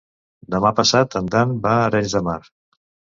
[0.53, 2.39] Demà passat en Dan va a Arenys de Mar.